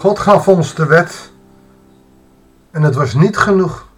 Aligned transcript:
God 0.00 0.18
gaf 0.18 0.48
ons 0.48 0.74
de 0.74 0.86
wet 0.86 1.30
en 2.70 2.82
het 2.82 2.94
was 2.94 3.14
niet 3.14 3.36
genoeg. 3.36 3.88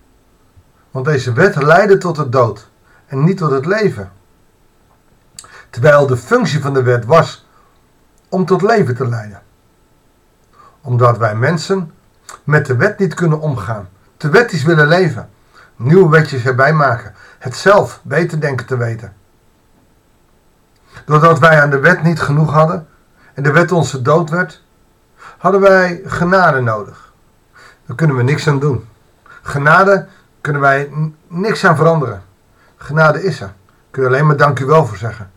Want 0.91 1.05
deze 1.05 1.33
wet 1.33 1.63
leidde 1.63 1.99
tot 1.99 2.17
de 2.17 2.29
dood 2.29 2.71
en 3.07 3.25
niet 3.25 3.37
tot 3.37 3.51
het 3.51 3.67
leven. 3.67 4.13
Terwijl 5.71 6.07
de 6.07 6.17
functie 6.17 6.61
van 6.61 6.75
de 6.75 6.83
wet 6.83 7.05
was 7.05 7.49
om 8.29 8.47
tot 8.47 8.63
leven 8.63 8.97
te 8.97 9.09
leiden. 9.09 9.43
Omdat 10.81 11.19
wij 11.19 11.35
mensen 11.35 11.93
met 12.45 12.67
de 12.67 12.77
wet 12.77 12.99
niet 12.99 13.15
kunnen 13.15 13.41
omgaan. 13.41 13.89
Te 14.17 14.29
wettisch 14.29 14.63
willen 14.63 14.89
leven. 14.89 15.31
Nieuwe 15.77 16.11
wetjes 16.11 16.45
erbij 16.45 16.73
maken. 16.73 17.15
Het 17.39 17.57
zelf 17.57 18.01
beter 18.03 18.41
denken 18.41 18.67
te 18.67 18.77
weten. 18.77 19.13
Doordat 21.05 21.39
wij 21.39 21.63
aan 21.63 21.71
de 21.71 21.81
wet 21.81 22.03
niet 22.03 22.21
genoeg 22.21 22.53
hadden 22.53 22.89
en 23.35 23.43
de 23.43 23.53
wet 23.53 23.73
onze 23.73 24.03
dood 24.03 24.31
werd, 24.31 24.63
hadden 25.43 25.61
wij 25.61 26.01
genade 26.05 26.61
nodig. 26.61 27.13
Daar 27.87 27.97
kunnen 27.97 28.17
we 28.17 28.23
niks 28.23 28.49
aan 28.49 28.59
doen. 28.59 28.89
Genade 29.43 30.07
kunnen 30.41 30.63
wij 30.63 30.91
niks 31.27 31.65
aan 31.65 31.77
veranderen. 31.77 32.23
Genade 32.77 33.23
is 33.23 33.41
er. 33.41 33.53
Kun 33.91 34.03
je 34.03 34.09
alleen 34.09 34.27
maar 34.27 34.37
dank 34.37 34.59
u 34.59 34.65
wel 34.65 34.87
voor 34.87 34.97
zeggen. 34.97 35.31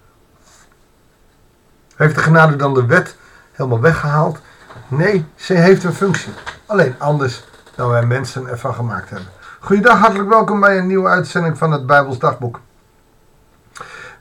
Heeft 1.95 2.16
de 2.16 2.22
genade 2.22 2.55
dan 2.55 2.73
de 2.73 2.86
wet 2.86 3.18
helemaal 3.52 3.80
weggehaald? 3.80 4.40
Nee, 4.88 5.26
ze 5.36 5.54
heeft 5.54 5.84
een 5.84 5.94
functie. 5.94 6.34
Alleen 6.66 6.95
anders 6.98 7.44
dan 7.76 7.90
wij 7.90 8.06
mensen 8.06 8.48
ervan 8.48 8.73
gemaakt 8.73 9.09
hebben. 9.09 9.30
Goedendag, 9.59 10.00
hartelijk 10.00 10.30
welkom 10.30 10.59
bij 10.59 10.78
een 10.78 10.88
nieuwe 10.88 11.09
uitzending 11.09 11.58
van 11.58 11.72
het 11.72 11.86
Bijbels 11.86 12.20
Dagboek. 12.20 12.59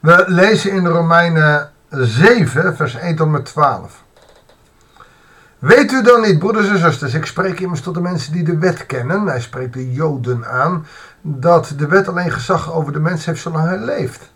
We 0.01 0.24
lezen 0.27 0.71
in 0.71 0.87
Romeinen 0.87 1.71
7, 1.91 2.76
vers 2.76 2.95
1 2.95 3.16
tot 3.16 3.29
met 3.29 3.45
12. 3.45 4.02
Weet 5.65 5.93
u 5.93 6.02
dan 6.02 6.20
niet, 6.20 6.38
broeders 6.38 6.68
en 6.68 6.79
zusters, 6.79 7.15
ik 7.15 7.26
spreek 7.26 7.60
immers 7.60 7.80
tot 7.80 7.95
de 7.95 8.01
mensen 8.01 8.32
die 8.32 8.43
de 8.43 8.59
wet 8.59 8.87
kennen, 8.87 9.26
hij 9.26 9.40
spreekt 9.40 9.73
de 9.73 9.93
Joden 9.93 10.46
aan, 10.48 10.87
dat 11.20 11.73
de 11.76 11.87
wet 11.87 12.09
alleen 12.09 12.30
gezag 12.30 12.73
over 12.73 12.93
de 12.93 13.01
mens 13.01 13.24
heeft 13.24 13.40
zolang 13.40 13.65
hij 13.65 13.79
leeft. 13.79 14.32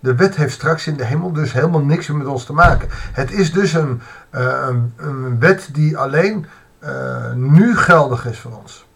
De 0.00 0.14
wet 0.14 0.36
heeft 0.36 0.54
straks 0.54 0.86
in 0.86 0.96
de 0.96 1.04
hemel 1.04 1.32
dus 1.32 1.52
helemaal 1.52 1.80
niks 1.80 2.08
meer 2.08 2.18
met 2.18 2.26
ons 2.26 2.44
te 2.44 2.52
maken. 2.52 2.88
Het 3.12 3.32
is 3.32 3.52
dus 3.52 3.72
een, 3.72 4.00
uh, 4.34 4.66
een, 4.68 4.92
een, 4.96 5.38
wet 5.38 5.68
die 5.72 5.98
alleen 5.98 6.46
uh, 6.84 7.32
nu 7.32 7.76
geldig 7.76 8.26
is 8.26 8.38
voor 8.38 8.58
ons. 8.62 8.88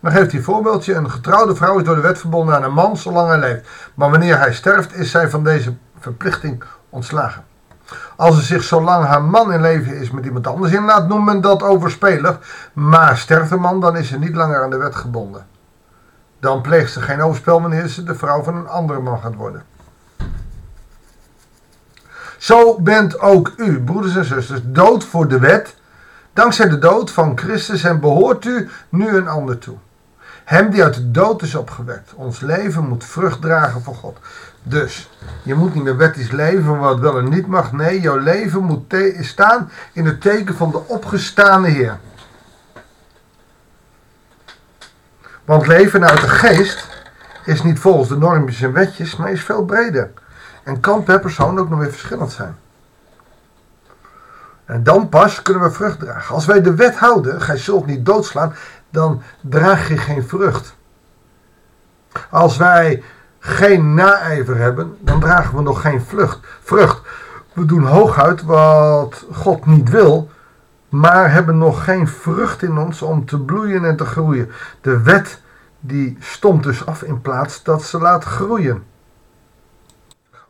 Dan 0.00 0.12
geeft 0.12 0.30
hij 0.30 0.38
een 0.38 0.44
voorbeeldje. 0.44 0.94
Een 0.94 1.10
getrouwde 1.10 1.54
vrouw 1.54 1.78
is 1.78 1.84
door 1.84 1.94
de 1.94 2.00
wet 2.00 2.18
verbonden 2.18 2.54
aan 2.54 2.62
een 2.62 2.72
man 2.72 2.96
zolang 2.96 3.28
hij 3.28 3.38
leeft. 3.38 3.68
Maar 3.94 4.10
wanneer 4.10 4.38
hij 4.38 4.52
sterft 4.52 4.94
is 4.94 5.10
zij 5.10 5.30
van 5.30 5.44
deze 5.44 5.74
verplichting 5.98 6.62
ontslagen. 6.88 7.50
Als 8.16 8.36
ze 8.36 8.42
zich 8.42 8.62
zolang 8.62 9.04
haar 9.04 9.22
man 9.22 9.52
in 9.52 9.60
leven 9.60 9.96
is 9.96 10.10
met 10.10 10.24
iemand 10.24 10.46
anders 10.46 10.72
inlaat, 10.72 11.08
noemt 11.08 11.24
men 11.24 11.40
dat 11.40 11.62
overspelig. 11.62 12.38
Maar 12.72 13.16
sterft 13.16 13.50
de 13.50 13.56
man, 13.56 13.80
dan 13.80 13.96
is 13.96 14.08
ze 14.08 14.18
niet 14.18 14.34
langer 14.34 14.62
aan 14.62 14.70
de 14.70 14.76
wet 14.76 14.94
gebonden. 14.94 15.46
Dan 16.40 16.60
pleegt 16.60 16.92
ze 16.92 17.00
geen 17.00 17.22
overspel 17.22 17.60
wanneer 17.60 17.86
ze 17.86 18.02
de 18.02 18.14
vrouw 18.14 18.42
van 18.42 18.56
een 18.56 18.68
andere 18.68 19.00
man 19.00 19.18
gaat 19.18 19.34
worden. 19.34 19.64
Zo 22.38 22.80
bent 22.80 23.20
ook 23.20 23.52
u, 23.56 23.82
broeders 23.82 24.16
en 24.16 24.24
zusters, 24.24 24.60
dood 24.64 25.04
voor 25.04 25.28
de 25.28 25.38
wet, 25.38 25.76
dankzij 26.32 26.68
de 26.68 26.78
dood 26.78 27.10
van 27.10 27.38
Christus 27.38 27.84
en 27.84 28.00
behoort 28.00 28.44
u 28.44 28.70
nu 28.88 29.16
een 29.16 29.28
ander 29.28 29.58
toe. 29.58 29.76
Hem 30.44 30.70
die 30.70 30.82
uit 30.82 30.94
de 30.94 31.10
dood 31.10 31.42
is 31.42 31.54
opgewekt. 31.54 32.14
Ons 32.14 32.40
leven 32.40 32.88
moet 32.88 33.04
vrucht 33.04 33.40
dragen 33.40 33.82
voor 33.82 33.94
God. 33.94 34.18
Dus, 34.62 35.10
je 35.42 35.54
moet 35.54 35.74
niet 35.74 35.84
meer 35.84 35.96
wettisch 35.96 36.30
leven 36.30 36.78
wat 36.78 36.98
wel 36.98 37.18
en 37.18 37.28
niet 37.28 37.46
mag. 37.46 37.72
Nee, 37.72 38.00
jouw 38.00 38.18
leven 38.18 38.62
moet 38.62 38.94
staan 39.20 39.70
in 39.92 40.06
het 40.06 40.20
teken 40.20 40.54
van 40.54 40.70
de 40.70 40.86
opgestane 40.86 41.68
Heer. 41.68 41.98
Want 45.44 45.66
leven 45.66 46.08
uit 46.08 46.20
de 46.20 46.28
geest 46.28 46.88
is 47.44 47.62
niet 47.62 47.78
volgens 47.78 48.08
de 48.08 48.16
normpjes 48.16 48.62
en 48.62 48.72
wetjes, 48.72 49.16
maar 49.16 49.32
is 49.32 49.44
veel 49.44 49.64
breder. 49.64 50.10
En 50.62 50.80
kan 50.80 51.02
per 51.02 51.20
persoon 51.20 51.58
ook 51.58 51.68
nog 51.68 51.78
weer 51.78 51.90
verschillend 51.90 52.32
zijn. 52.32 52.56
En 54.64 54.82
dan 54.82 55.08
pas 55.08 55.42
kunnen 55.42 55.62
we 55.62 55.70
vrucht 55.70 55.98
dragen. 55.98 56.34
Als 56.34 56.46
wij 56.46 56.62
de 56.62 56.74
wet 56.74 56.96
houden, 56.96 57.42
gij 57.42 57.56
zult 57.56 57.86
niet 57.86 58.06
doodslaan, 58.06 58.54
dan 58.92 59.22
draag 59.40 59.88
je 59.88 59.96
geen 59.96 60.24
vrucht. 60.24 60.76
Als 62.30 62.56
wij 62.56 63.02
geen 63.38 63.94
naijver 63.94 64.56
hebben, 64.56 64.96
dan 65.00 65.20
dragen 65.20 65.56
we 65.56 65.62
nog 65.62 65.80
geen 65.80 66.02
vlucht, 66.02 66.38
vrucht. 66.62 67.00
We 67.52 67.64
doen 67.64 67.84
hooguit 67.84 68.42
wat 68.42 69.24
God 69.32 69.66
niet 69.66 69.90
wil, 69.90 70.30
maar 70.88 71.32
hebben 71.32 71.58
nog 71.58 71.84
geen 71.84 72.08
vrucht 72.08 72.62
in 72.62 72.78
ons 72.78 73.02
om 73.02 73.26
te 73.26 73.38
bloeien 73.38 73.84
en 73.84 73.96
te 73.96 74.04
groeien. 74.04 74.50
De 74.80 75.00
wet 75.00 75.40
die 75.80 76.16
stomt 76.20 76.62
dus 76.62 76.86
af 76.86 77.02
in 77.02 77.20
plaats 77.20 77.62
dat 77.62 77.82
ze 77.82 77.98
laat 77.98 78.24
groeien. 78.24 78.84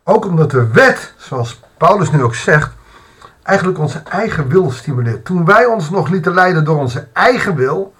Ook 0.03 0.25
omdat 0.25 0.51
de 0.51 0.67
wet, 0.67 1.13
zoals 1.17 1.61
Paulus 1.77 2.11
nu 2.11 2.23
ook 2.23 2.35
zegt, 2.35 2.71
eigenlijk 3.43 3.79
onze 3.79 4.01
eigen 4.09 4.47
wil 4.47 4.71
stimuleert. 4.71 5.25
Toen 5.25 5.45
wij 5.45 5.65
ons 5.65 5.89
nog 5.89 6.09
lieten 6.09 6.33
leiden 6.33 6.63
door 6.63 6.77
onze 6.77 7.07
eigen 7.13 7.55
wil, 7.55 7.93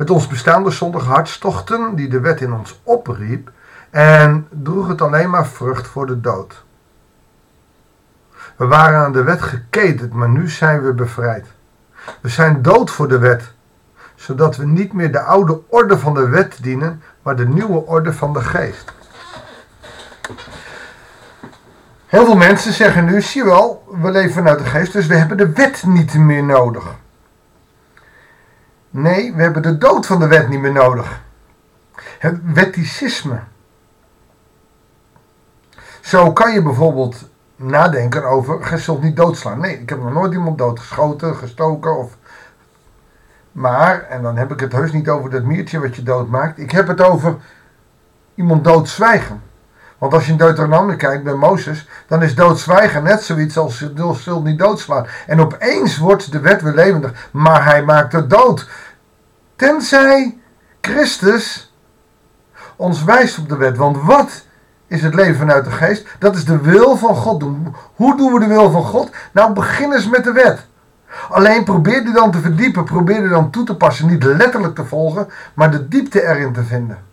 met 0.00 0.10
ons 0.10 0.26
bestaande 0.26 0.70
zondige 0.70 1.08
hartstochten 1.08 1.94
die 1.94 2.08
de 2.08 2.20
wet 2.20 2.40
in 2.40 2.52
ons 2.52 2.80
opriep 2.82 3.50
en 3.90 4.46
droeg 4.50 4.88
het 4.88 5.02
alleen 5.02 5.30
maar 5.30 5.46
vrucht 5.46 5.86
voor 5.86 6.06
de 6.06 6.20
dood. 6.20 6.64
We 8.56 8.66
waren 8.66 8.98
aan 8.98 9.12
de 9.12 9.22
wet 9.22 9.42
geketend, 9.42 10.12
maar 10.12 10.28
nu 10.28 10.48
zijn 10.48 10.82
we 10.82 10.92
bevrijd. 10.92 11.46
We 12.20 12.28
zijn 12.28 12.62
dood 12.62 12.90
voor 12.90 13.08
de 13.08 13.18
wet, 13.18 13.52
zodat 14.14 14.56
we 14.56 14.66
niet 14.66 14.92
meer 14.92 15.12
de 15.12 15.20
oude 15.20 15.60
orde 15.68 15.98
van 15.98 16.14
de 16.14 16.28
wet 16.28 16.58
dienen, 16.62 17.02
maar 17.22 17.36
de 17.36 17.48
nieuwe 17.48 17.86
orde 17.86 18.12
van 18.12 18.32
de 18.32 18.40
geest. 18.40 18.92
Heel 22.06 22.24
veel 22.24 22.36
mensen 22.36 22.72
zeggen 22.72 23.04
nu, 23.04 23.22
zie 23.22 23.44
wel, 23.44 23.84
we 24.00 24.10
leven 24.10 24.32
vanuit 24.32 24.58
de 24.58 24.64
geest, 24.64 24.92
dus 24.92 25.06
we 25.06 25.14
hebben 25.14 25.36
de 25.36 25.52
wet 25.52 25.82
niet 25.86 26.14
meer 26.14 26.44
nodig. 26.44 26.84
Nee, 28.90 29.34
we 29.34 29.42
hebben 29.42 29.62
de 29.62 29.78
dood 29.78 30.06
van 30.06 30.18
de 30.18 30.26
wet 30.26 30.48
niet 30.48 30.60
meer 30.60 30.72
nodig. 30.72 31.22
Het 32.18 32.38
wetticisme. 32.54 33.40
Zo 36.00 36.32
kan 36.32 36.52
je 36.52 36.62
bijvoorbeeld 36.62 37.28
nadenken 37.56 38.24
over, 38.24 38.64
je 38.64 39.02
niet 39.02 39.16
doodslaan. 39.16 39.60
Nee, 39.60 39.80
ik 39.80 39.88
heb 39.88 40.02
nog 40.02 40.12
nooit 40.12 40.32
iemand 40.32 40.58
doodgeschoten, 40.58 41.36
gestoken 41.36 41.96
of... 41.96 42.16
Maar, 43.52 44.02
en 44.02 44.22
dan 44.22 44.36
heb 44.36 44.52
ik 44.52 44.60
het 44.60 44.72
heus 44.72 44.92
niet 44.92 45.08
over 45.08 45.30
dat 45.30 45.42
miertje 45.42 45.80
wat 45.80 45.96
je 45.96 46.02
doodmaakt. 46.02 46.58
Ik 46.58 46.70
heb 46.70 46.86
het 46.86 47.00
over 47.00 47.36
iemand 48.34 48.64
doodzwijgen. 48.64 49.42
Want 50.00 50.14
als 50.14 50.26
je 50.26 50.32
in 50.32 50.38
Deuteronomie 50.38 50.96
kijkt 50.96 51.24
bij 51.24 51.34
Mozes, 51.34 51.88
dan 52.06 52.22
is 52.22 52.34
doodzwijgen 52.34 53.02
net 53.02 53.22
zoiets 53.22 53.58
als 53.58 53.78
je 53.78 54.14
zult 54.20 54.44
niet 54.44 54.58
doodslaan. 54.58 55.06
En 55.26 55.40
opeens 55.40 55.98
wordt 55.98 56.32
de 56.32 56.40
wet 56.40 56.62
weer 56.62 56.72
levendig, 56.72 57.28
maar 57.30 57.64
hij 57.64 57.82
maakt 57.82 58.12
het 58.12 58.30
dood. 58.30 58.68
Tenzij 59.56 60.38
Christus 60.80 61.74
ons 62.76 63.04
wijst 63.04 63.38
op 63.38 63.48
de 63.48 63.56
wet. 63.56 63.76
Want 63.76 64.02
wat 64.02 64.44
is 64.86 65.02
het 65.02 65.14
leven 65.14 65.36
vanuit 65.36 65.64
de 65.64 65.70
geest? 65.70 66.06
Dat 66.18 66.36
is 66.36 66.44
de 66.44 66.60
wil 66.60 66.96
van 66.96 67.14
God 67.14 67.40
doen. 67.40 67.74
Hoe 67.94 68.16
doen 68.16 68.32
we 68.32 68.40
de 68.40 68.46
wil 68.46 68.70
van 68.70 68.84
God? 68.84 69.10
Nou, 69.32 69.52
begin 69.52 69.92
eens 69.92 70.08
met 70.08 70.24
de 70.24 70.32
wet. 70.32 70.66
Alleen 71.30 71.64
probeer 71.64 72.04
die 72.04 72.12
dan 72.12 72.30
te 72.30 72.38
verdiepen, 72.38 72.84
probeer 72.84 73.20
die 73.20 73.28
dan 73.28 73.50
toe 73.50 73.64
te 73.64 73.76
passen, 73.76 74.06
niet 74.06 74.22
letterlijk 74.22 74.74
te 74.74 74.84
volgen, 74.84 75.28
maar 75.54 75.70
de 75.70 75.88
diepte 75.88 76.22
erin 76.22 76.52
te 76.52 76.64
vinden. 76.64 77.09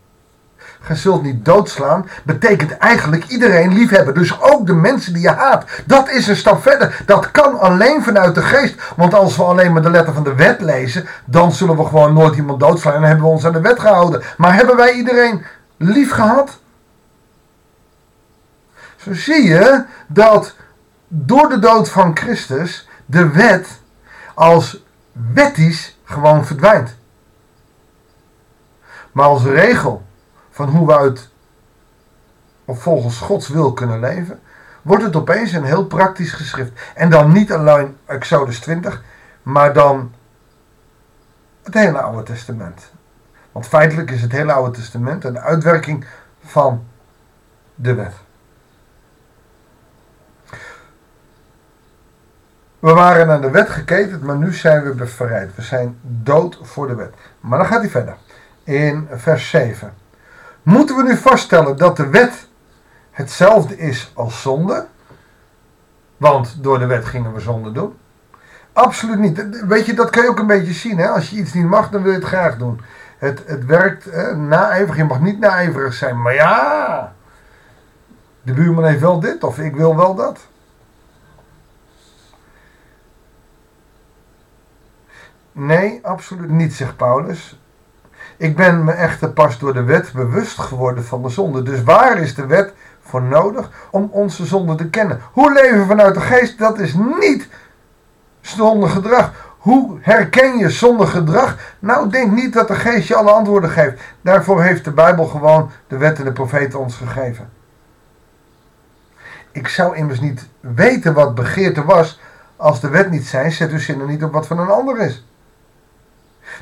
Gij 0.82 0.96
zult 0.96 1.24
niet 1.24 1.46
doodslaan, 1.46 2.10
betekent 2.24 2.78
eigenlijk 2.78 3.26
iedereen 3.26 3.74
liefhebben. 3.74 4.14
Dus 4.14 4.42
ook 4.42 4.66
de 4.66 4.74
mensen 4.74 5.14
die 5.14 5.22
je 5.22 5.30
haat. 5.30 5.66
Dat 5.86 6.10
is 6.10 6.28
een 6.28 6.36
stap 6.36 6.62
verder. 6.62 7.02
Dat 7.06 7.32
kan 7.32 7.60
alleen 7.60 8.04
vanuit 8.04 8.36
de 8.36 8.42
geest. 8.42 8.82
Want 8.96 9.14
als 9.14 9.38
we 9.38 9.44
alleen 9.44 9.74
maar 9.74 9.82
de 9.82 9.90
letter 9.90 10.14
van 10.14 10.24
de 10.24 10.36
wet 10.36 10.62
lezen, 10.62 11.08
dan 11.26 11.52
zullen 11.52 11.78
we 11.78 11.86
gewoon 11.86 12.14
nooit 12.14 12.36
iemand 12.36 12.60
doodslaan. 12.60 12.94
En 12.94 13.04
hebben 13.04 13.26
we 13.26 13.32
ons 13.32 13.46
aan 13.46 13.54
de 13.54 13.62
wet 13.62 13.80
gehouden. 13.80 14.24
Maar 14.38 14.54
hebben 14.54 14.76
wij 14.76 14.94
iedereen 14.94 15.46
lief 15.78 16.12
gehad? 16.12 16.60
Zo 18.96 19.14
zie 19.14 19.44
je 19.44 19.84
dat 20.08 20.56
door 21.08 21.50
de 21.50 21.60
dood 21.60 21.90
van 21.90 22.18
Christus 22.18 22.88
de 23.06 23.30
wet 23.30 23.80
als 24.34 24.84
wettisch 25.34 25.98
gewoon 26.04 26.46
verdwijnt. 26.46 26.96
Maar 29.12 29.26
als 29.26 29.44
regel 29.44 30.07
van 30.58 30.70
hoe 30.70 30.88
we 30.88 30.98
uit 30.98 31.30
of 32.66 32.82
volgens 32.82 33.18
Gods 33.18 33.48
wil 33.48 33.74
kunnen 33.74 34.00
leven, 34.00 34.40
wordt 34.82 35.04
het 35.04 35.16
opeens 35.16 35.52
een 35.52 35.64
heel 35.64 35.86
praktisch 35.86 36.32
geschrift. 36.32 36.72
En 36.96 37.10
dan 37.10 37.32
niet 37.32 37.52
alleen 37.52 37.98
Exodus 38.06 38.60
20, 38.60 39.04
maar 39.44 39.74
dan 39.74 40.14
het 41.64 41.74
hele 41.74 42.02
Oude 42.02 42.24
Testament. 42.24 42.92
Want 43.52 43.68
feitelijk 43.68 44.12
is 44.12 44.22
het 44.22 44.32
hele 44.32 44.52
Oude 44.52 44.72
Testament 44.78 45.24
een 45.24 45.40
uitwerking 45.40 46.06
van 46.44 46.84
de 47.76 47.94
wet. 47.94 48.14
We 52.80 52.94
waren 52.94 53.30
aan 53.30 53.42
de 53.42 53.50
wet 53.50 53.70
geketend, 53.70 54.24
maar 54.24 54.38
nu 54.38 54.54
zijn 54.54 54.84
we 54.84 54.94
bevrijd. 54.94 55.56
We 55.56 55.62
zijn 55.62 56.00
dood 56.02 56.60
voor 56.62 56.88
de 56.88 56.96
wet. 56.96 57.14
Maar 57.40 57.58
dan 57.58 57.68
gaat 57.68 57.82
hij 57.82 57.90
verder. 57.90 58.16
In 58.64 59.08
vers 59.12 59.50
7. 59.50 60.06
Moeten 60.68 60.96
we 60.96 61.04
nu 61.04 61.18
vaststellen 61.18 61.78
dat 61.78 61.98
de 61.98 62.10
wet 62.10 62.48
hetzelfde 63.12 63.78
is 63.78 64.12
als 64.16 64.42
zonde? 64.42 64.88
Want 66.18 66.64
door 66.64 66.80
de 66.80 66.86
wet 66.86 67.06
gingen 67.06 67.34
we 67.34 67.40
zonde 67.40 67.72
doen. 67.72 67.98
Absoluut 68.74 69.20
niet. 69.20 69.66
Weet 69.68 69.86
je, 69.86 69.94
dat 69.94 70.10
kan 70.10 70.24
je 70.24 70.30
ook 70.30 70.40
een 70.40 70.48
beetje 70.48 70.74
zien. 70.74 70.98
Hè? 70.98 71.08
Als 71.08 71.30
je 71.30 71.36
iets 71.36 71.54
niet 71.54 71.66
mag, 71.66 71.90
dan 71.90 72.02
wil 72.02 72.12
je 72.12 72.18
het 72.18 72.28
graag 72.28 72.58
doen. 72.58 72.82
Het, 73.18 73.44
het 73.46 73.66
werkt 73.66 74.08
eh, 74.08 74.36
naijverig. 74.36 74.96
Je 74.96 75.04
mag 75.04 75.20
niet 75.20 75.40
naijverig 75.40 75.94
zijn. 75.94 76.22
Maar 76.22 76.34
ja, 76.34 77.14
de 78.42 78.54
buurman 78.54 78.86
heeft 78.86 79.02
wel 79.02 79.20
dit 79.20 79.44
of 79.44 79.60
ik 79.60 79.76
wil 79.76 79.96
wel 79.96 80.16
dat. 80.16 80.40
Nee, 85.52 86.00
absoluut 86.04 86.50
niet, 86.50 86.74
zegt 86.74 86.98
Paulus. 86.98 87.60
Ik 88.38 88.56
ben 88.56 88.84
me 88.84 88.92
echter 88.92 89.30
pas 89.30 89.60
door 89.60 89.74
de 89.74 89.84
wet 89.84 90.12
bewust 90.14 90.60
geworden 90.60 91.06
van 91.06 91.22
de 91.24 91.30
zonde. 91.30 91.64
Dus 91.64 91.84
waar 91.84 92.18
is 92.18 92.36
de 92.36 92.46
wet 92.46 92.74
voor 93.02 93.22
nodig 93.22 93.70
om 93.92 94.10
onze 94.12 94.46
zonde 94.46 94.76
te 94.76 94.90
kennen? 94.90 95.22
Hoe 95.32 95.54
leven 95.54 95.86
vanuit 95.86 96.14
de 96.14 96.22
geest? 96.22 96.60
Dat 96.60 96.80
is 96.80 96.94
niet 97.20 97.48
zondig 98.42 98.92
gedrag. 98.92 99.32
Hoe 99.58 99.98
herken 100.02 100.58
je 100.58 100.70
zondig 100.70 101.12
gedrag? 101.12 101.58
Nou, 101.80 102.10
denk 102.10 102.32
niet 102.32 102.54
dat 102.54 102.68
de 102.68 102.76
geest 102.76 103.08
je 103.08 103.16
alle 103.16 103.32
antwoorden 103.32 103.70
geeft. 103.70 104.02
Daarvoor 104.22 104.64
heeft 104.64 104.84
de 104.84 104.92
Bijbel 104.92 105.26
gewoon 105.26 105.72
de 105.88 105.98
wet 105.98 106.20
en 106.20 106.26
de 106.26 106.32
profeten 106.32 106.80
ons 106.80 106.96
gegeven. 106.96 107.50
Ik 109.52 109.68
zou 109.68 109.96
immers 109.96 110.20
niet 110.20 110.48
weten 110.60 111.14
wat 111.14 111.36
begeerte 111.36 111.86
was 111.86 112.20
als 112.56 112.82
de 112.82 112.90
wet 112.90 113.10
niet 113.10 113.28
zijn. 113.28 113.52
Zet 113.52 113.72
uw 113.72 113.80
zinnen 113.80 114.08
niet 114.08 114.24
op 114.24 114.34
wat 114.34 114.48
van 114.48 114.60
een 114.60 114.70
ander 114.70 115.00
is. 115.00 115.26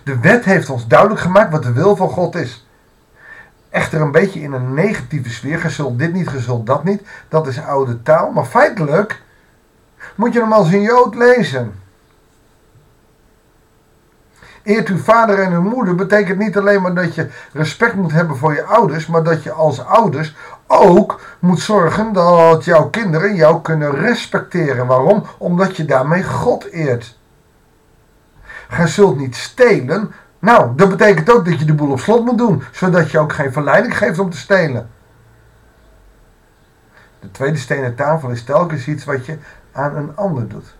De 0.05 0.19
wet 0.19 0.45
heeft 0.45 0.69
ons 0.69 0.87
duidelijk 0.87 1.21
gemaakt 1.21 1.51
wat 1.51 1.63
de 1.63 1.71
wil 1.71 1.95
van 1.95 2.09
God 2.09 2.35
is. 2.35 2.67
Echter 3.69 4.01
een 4.01 4.11
beetje 4.11 4.41
in 4.41 4.51
een 4.51 4.73
negatieve 4.73 5.29
sfeer. 5.29 5.59
Gezult 5.59 5.99
dit 5.99 6.13
niet, 6.13 6.27
gezult 6.27 6.65
dat 6.65 6.83
niet. 6.83 7.01
Dat 7.29 7.47
is 7.47 7.61
oude 7.61 8.01
taal. 8.01 8.31
Maar 8.31 8.45
feitelijk 8.45 9.21
moet 10.15 10.33
je 10.33 10.39
hem 10.39 10.53
als 10.53 10.71
een 10.71 10.81
Jood 10.81 11.15
lezen. 11.15 11.73
Eert 14.63 14.87
uw 14.87 14.97
vader 14.97 15.39
en 15.39 15.53
uw 15.53 15.61
moeder 15.61 15.95
betekent 15.95 16.39
niet 16.39 16.57
alleen 16.57 16.81
maar 16.81 16.93
dat 16.93 17.15
je 17.15 17.29
respect 17.51 17.95
moet 17.95 18.11
hebben 18.11 18.37
voor 18.37 18.53
je 18.53 18.63
ouders, 18.63 19.07
maar 19.07 19.23
dat 19.23 19.43
je 19.43 19.51
als 19.51 19.85
ouders 19.85 20.35
ook 20.67 21.21
moet 21.39 21.59
zorgen 21.59 22.13
dat 22.13 22.65
jouw 22.65 22.89
kinderen 22.89 23.35
jou 23.35 23.61
kunnen 23.61 23.91
respecteren. 23.91 24.87
Waarom? 24.87 25.23
Omdat 25.37 25.77
je 25.77 25.85
daarmee 25.85 26.23
God 26.23 26.65
eert. 26.71 27.17
Gij 28.75 28.87
zult 28.87 29.17
niet 29.17 29.35
stelen. 29.35 30.11
Nou, 30.39 30.75
dat 30.75 30.89
betekent 30.89 31.31
ook 31.31 31.45
dat 31.45 31.59
je 31.59 31.65
de 31.65 31.73
boel 31.73 31.91
op 31.91 31.99
slot 31.99 32.25
moet 32.25 32.37
doen, 32.37 32.63
zodat 32.71 33.11
je 33.11 33.19
ook 33.19 33.33
geen 33.33 33.51
verleiding 33.51 33.97
geeft 33.97 34.19
om 34.19 34.29
te 34.29 34.37
stelen. 34.37 34.89
De 37.19 37.31
tweede 37.31 37.57
stenen 37.57 37.95
tafel 37.95 38.29
is 38.29 38.43
telkens 38.43 38.87
iets 38.87 39.05
wat 39.05 39.25
je 39.25 39.37
aan 39.71 39.95
een 39.95 40.15
ander 40.15 40.47
doet. 40.47 40.75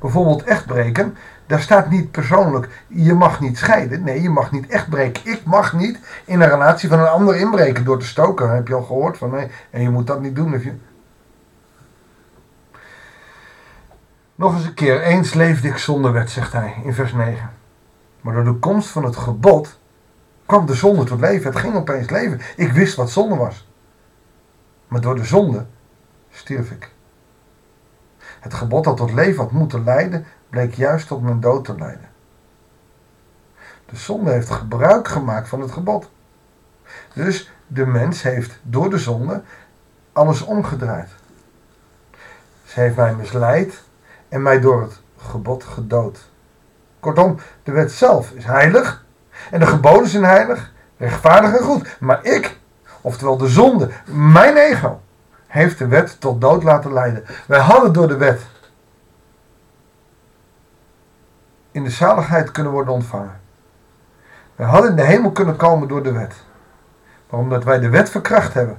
Bijvoorbeeld 0.00 0.42
echt 0.42 0.66
breken, 0.66 1.16
daar 1.46 1.60
staat 1.60 1.90
niet 1.90 2.10
persoonlijk, 2.10 2.68
je 2.86 3.14
mag 3.14 3.40
niet 3.40 3.58
scheiden. 3.58 4.02
Nee, 4.02 4.22
je 4.22 4.30
mag 4.30 4.52
niet 4.52 4.66
echt 4.66 4.88
breken. 4.88 5.32
Ik 5.32 5.44
mag 5.44 5.72
niet 5.72 5.98
in 6.24 6.40
een 6.40 6.48
relatie 6.48 6.88
van 6.88 7.00
een 7.00 7.06
ander 7.06 7.36
inbreken 7.36 7.84
door 7.84 7.98
te 7.98 8.06
stoken. 8.06 8.54
Heb 8.54 8.68
je 8.68 8.74
al 8.74 8.82
gehoord 8.82 9.18
van 9.18 9.30
nee, 9.30 9.50
en 9.70 9.82
je 9.82 9.90
moet 9.90 10.06
dat 10.06 10.20
niet 10.20 10.36
doen. 10.36 10.50
je... 10.50 10.72
Nog 14.40 14.54
eens 14.54 14.64
een 14.64 14.74
keer, 14.74 15.02
eens 15.02 15.34
leefde 15.34 15.68
ik 15.68 15.76
zonder 15.76 16.12
wet, 16.12 16.30
zegt 16.30 16.52
hij 16.52 16.80
in 16.84 16.94
vers 16.94 17.12
9. 17.12 17.50
Maar 18.20 18.34
door 18.34 18.44
de 18.44 18.58
komst 18.58 18.88
van 18.88 19.04
het 19.04 19.16
gebod 19.16 19.78
kwam 20.46 20.66
de 20.66 20.74
zonde 20.74 21.04
tot 21.04 21.20
leven. 21.20 21.50
Het 21.50 21.60
ging 21.60 21.74
opeens 21.74 22.10
leven. 22.10 22.40
Ik 22.56 22.72
wist 22.72 22.96
wat 22.96 23.10
zonde 23.10 23.36
was. 23.36 23.68
Maar 24.88 25.00
door 25.00 25.16
de 25.16 25.24
zonde 25.24 25.66
stierf 26.30 26.70
ik. 26.70 26.92
Het 28.18 28.54
gebod 28.54 28.84
dat 28.84 28.96
tot 28.96 29.12
leven 29.12 29.42
had 29.42 29.50
moeten 29.50 29.84
leiden, 29.84 30.26
bleek 30.50 30.74
juist 30.74 31.06
tot 31.06 31.22
mijn 31.22 31.40
dood 31.40 31.64
te 31.64 31.74
leiden. 31.78 32.08
De 33.86 33.96
zonde 33.96 34.32
heeft 34.32 34.50
gebruik 34.50 35.08
gemaakt 35.08 35.48
van 35.48 35.60
het 35.60 35.70
gebod. 35.70 36.10
Dus 37.14 37.52
de 37.66 37.86
mens 37.86 38.22
heeft 38.22 38.60
door 38.62 38.90
de 38.90 38.98
zonde 38.98 39.42
alles 40.12 40.42
omgedraaid. 40.42 41.10
Ze 42.64 42.80
heeft 42.80 42.96
mij 42.96 43.14
misleid 43.14 43.88
en 44.30 44.42
mij 44.42 44.60
door 44.60 44.82
het 44.82 45.00
gebod 45.16 45.64
gedood. 45.64 46.28
Kortom, 47.00 47.36
de 47.62 47.72
wet 47.72 47.92
zelf 47.92 48.30
is 48.30 48.44
heilig 48.44 49.04
en 49.50 49.60
de 49.60 49.66
geboden 49.66 50.08
zijn 50.08 50.24
heilig, 50.24 50.72
rechtvaardig 50.96 51.56
en 51.56 51.64
goed. 51.64 51.96
Maar 52.00 52.24
ik, 52.24 52.58
oftewel 53.00 53.36
de 53.36 53.48
zonde, 53.48 53.90
mijn 54.06 54.56
ego, 54.56 55.00
heeft 55.46 55.78
de 55.78 55.86
wet 55.86 56.20
tot 56.20 56.40
dood 56.40 56.62
laten 56.62 56.92
leiden. 56.92 57.24
Wij 57.46 57.60
hadden 57.60 57.92
door 57.92 58.08
de 58.08 58.16
wet 58.16 58.46
in 61.70 61.84
de 61.84 61.90
zaligheid 61.90 62.50
kunnen 62.50 62.72
worden 62.72 62.94
ontvangen. 62.94 63.40
Wij 64.56 64.66
hadden 64.66 64.90
in 64.90 64.96
de 64.96 65.04
hemel 65.04 65.30
kunnen 65.30 65.56
komen 65.56 65.88
door 65.88 66.02
de 66.02 66.12
wet. 66.12 66.34
Maar 67.30 67.40
omdat 67.40 67.64
wij 67.64 67.78
de 67.78 67.88
wet 67.88 68.10
verkracht 68.10 68.54
hebben 68.54 68.78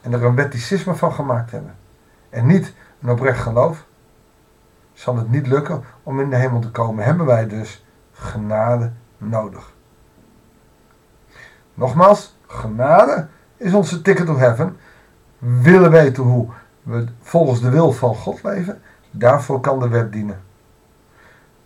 en 0.00 0.12
er 0.12 0.24
een 0.24 0.34
wetticisme 0.34 0.94
van 0.94 1.12
gemaakt 1.12 1.50
hebben 1.50 1.76
en 2.30 2.46
niet 2.46 2.74
een 3.02 3.10
oprecht 3.10 3.40
geloof, 3.40 3.84
zal 4.96 5.16
het 5.16 5.30
niet 5.30 5.46
lukken 5.46 5.84
om 6.02 6.20
in 6.20 6.30
de 6.30 6.36
hemel 6.36 6.60
te 6.60 6.70
komen. 6.70 7.04
Hebben 7.04 7.26
wij 7.26 7.46
dus 7.46 7.84
genade 8.12 8.92
nodig. 9.18 9.72
Nogmaals, 11.74 12.36
genade 12.46 13.28
is 13.56 13.72
onze 13.72 14.02
ticket 14.02 14.26
to 14.26 14.36
heaven. 14.36 14.76
Willen 15.38 15.90
weten 15.90 16.22
hoe 16.22 16.48
we 16.82 17.06
volgens 17.20 17.60
de 17.60 17.70
wil 17.70 17.92
van 17.92 18.14
God 18.14 18.42
leven, 18.42 18.82
daarvoor 19.10 19.60
kan 19.60 19.78
de 19.78 19.88
wet 19.88 20.12
dienen. 20.12 20.42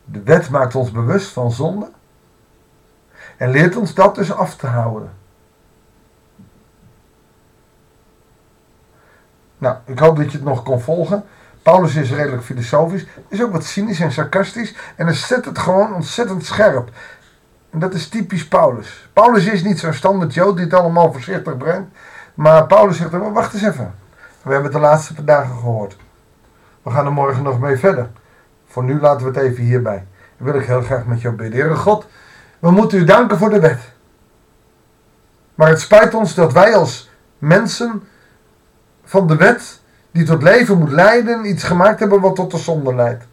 De 0.04 0.22
wet 0.22 0.50
maakt 0.50 0.74
ons 0.74 0.90
bewust 0.90 1.32
van 1.32 1.50
zonde 1.50 1.90
en 3.36 3.50
leert 3.50 3.76
ons 3.76 3.94
dat 3.94 4.14
dus 4.14 4.32
af 4.32 4.56
te 4.56 4.66
houden. 4.66 5.10
Nou, 9.58 9.76
ik 9.84 9.98
hoop 9.98 10.16
dat 10.16 10.32
je 10.32 10.38
het 10.38 10.46
nog 10.46 10.62
kon 10.62 10.80
volgen. 10.80 11.24
Paulus 11.70 11.94
is 11.94 12.10
redelijk 12.10 12.42
filosofisch, 12.42 13.06
is 13.28 13.42
ook 13.42 13.52
wat 13.52 13.64
cynisch 13.64 14.00
en 14.00 14.12
sarcastisch 14.12 14.74
en 14.96 15.06
hij 15.06 15.14
zet 15.14 15.44
het 15.44 15.58
gewoon 15.58 15.94
ontzettend 15.94 16.44
scherp. 16.44 16.90
En 17.70 17.78
dat 17.78 17.94
is 17.94 18.08
typisch 18.08 18.48
Paulus. 18.48 19.08
Paulus 19.12 19.46
is 19.46 19.62
niet 19.62 19.78
zo'n 19.78 19.92
standaard 19.92 20.34
Jood 20.34 20.56
die 20.56 20.64
het 20.64 20.74
allemaal 20.74 21.12
voorzichtig 21.12 21.56
brengt, 21.56 21.90
maar 22.34 22.66
Paulus 22.66 22.96
zegt, 22.96 23.10
wacht 23.10 23.54
eens 23.54 23.62
even. 23.62 23.94
We 24.42 24.52
hebben 24.52 24.62
het 24.62 24.72
de 24.72 24.78
laatste 24.78 25.14
paar 25.14 25.24
dagen 25.24 25.54
gehoord. 25.54 25.96
We 26.82 26.90
gaan 26.90 27.06
er 27.06 27.12
morgen 27.12 27.42
nog 27.42 27.60
mee 27.60 27.76
verder. 27.76 28.10
Voor 28.66 28.84
nu 28.84 29.00
laten 29.00 29.32
we 29.32 29.38
het 29.38 29.48
even 29.48 29.64
hierbij. 29.64 30.06
Dan 30.36 30.46
wil 30.46 30.60
ik 30.60 30.66
heel 30.66 30.82
graag 30.82 31.04
met 31.06 31.20
jou 31.20 31.34
bidden. 31.34 31.76
God, 31.76 32.06
we 32.58 32.70
moeten 32.70 32.98
u 32.98 33.04
danken 33.04 33.38
voor 33.38 33.50
de 33.50 33.60
wet. 33.60 33.80
Maar 35.54 35.68
het 35.68 35.80
spijt 35.80 36.14
ons 36.14 36.34
dat 36.34 36.52
wij 36.52 36.76
als 36.76 37.10
mensen 37.38 38.02
van 39.04 39.26
de 39.26 39.36
wet, 39.36 39.79
die 40.10 40.24
tot 40.24 40.42
leven 40.42 40.78
moet 40.78 40.90
leiden, 40.90 41.44
iets 41.44 41.62
gemaakt 41.62 42.00
hebben 42.00 42.20
wat 42.20 42.36
tot 42.36 42.50
de 42.50 42.58
zonde 42.58 42.94
leidt. 42.94 43.24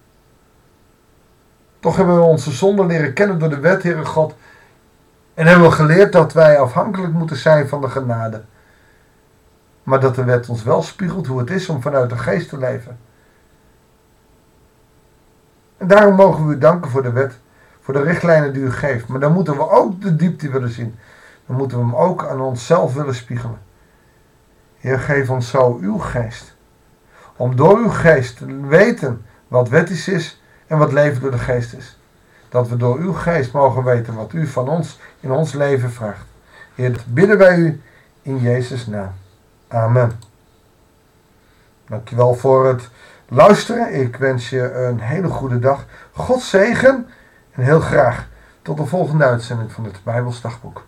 Toch 1.80 1.96
hebben 1.96 2.16
we 2.16 2.22
onze 2.22 2.52
zonde 2.52 2.86
leren 2.86 3.14
kennen 3.14 3.40
door 3.40 3.50
de 3.50 3.60
wet, 3.60 3.84
Heere 3.84 4.06
God. 4.06 4.36
En 5.34 5.48
hebben 5.48 5.70
we 5.70 5.76
geleerd 5.76 6.12
dat 6.12 6.34
wij 6.34 6.60
afhankelijk 6.60 7.14
moeten 7.14 7.38
zijn 7.38 7.68
van 7.68 7.82
de 7.82 7.90
genade. 7.90 8.44
Maar 9.84 10.00
dat 10.00 10.16
de 10.16 10.24
wet 10.24 10.50
ons 10.50 10.64
wel 10.64 10.82
spiegelt 10.82 11.28
hoe 11.28 11.40
het 11.40 11.50
is 11.50 11.70
om 11.70 11.82
vanuit 11.82 12.10
de 12.10 12.18
geest 12.18 12.50
te 12.50 12.58
leven. 12.58 13.00
En 15.78 15.88
daarom 15.88 16.16
mogen 16.16 16.48
we 16.48 16.54
u 16.54 16.58
danken 16.58 16.92
voor 16.92 17.04
de 17.04 17.12
wet, 17.12 17.40
voor 17.82 17.94
de 17.94 18.02
richtlijnen 18.02 18.54
die 18.54 18.62
u 18.62 18.72
geeft. 18.72 19.08
Maar 19.08 19.20
dan 19.20 19.34
moeten 19.34 19.56
we 19.56 19.70
ook 19.70 20.02
de 20.02 20.16
diepte 20.16 20.50
willen 20.50 20.70
zien. 20.70 20.96
Dan 21.46 21.56
moeten 21.56 21.78
we 21.78 21.84
hem 21.84 21.96
ook 21.96 22.26
aan 22.26 22.42
onszelf 22.42 22.94
willen 22.94 23.16
spiegelen. 23.16 23.60
Heer, 24.78 25.00
geef 25.00 25.30
ons 25.30 25.50
zo 25.50 25.78
uw 25.82 25.98
geest. 25.98 26.57
Om 27.38 27.56
door 27.56 27.78
uw 27.78 27.90
geest 27.90 28.38
te 28.38 28.68
weten 28.68 29.26
wat 29.48 29.70
wettisch 29.70 30.08
is 30.08 30.42
en 30.68 30.78
wat 30.78 30.92
leven 30.92 31.22
door 31.22 31.32
de 31.32 31.38
geest 31.38 31.74
is. 31.74 31.98
Dat 32.50 32.70
we 32.70 32.78
door 32.78 32.98
uw 32.98 33.14
geest 33.14 33.54
mogen 33.54 33.84
weten 33.84 34.16
wat 34.16 34.34
u 34.34 34.48
van 34.48 34.70
ons 34.70 35.00
in 35.20 35.32
ons 35.32 35.54
leven 35.54 35.92
vraagt. 35.92 36.26
Heer, 36.76 36.94
dat 36.94 37.06
bidden 37.06 37.38
wij 37.38 37.58
u 37.58 37.82
in 38.22 38.38
Jezus' 38.38 38.88
naam. 38.88 39.12
Amen. 39.68 40.12
Dankjewel 41.88 42.34
voor 42.34 42.68
het 42.68 42.90
luisteren. 43.28 43.94
Ik 43.94 44.16
wens 44.16 44.50
je 44.50 44.74
een 44.74 45.00
hele 45.00 45.28
goede 45.28 45.60
dag. 45.60 45.86
God 46.12 46.42
zegen 46.42 47.08
en 47.52 47.64
heel 47.64 47.80
graag 47.80 48.28
tot 48.62 48.78
de 48.78 48.86
volgende 48.86 49.24
uitzending 49.24 49.72
van 49.72 49.84
het 49.84 50.00
Bijbelsdagboek. 50.04 50.86